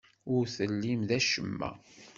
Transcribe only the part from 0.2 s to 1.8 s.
Ur tellim d acemma.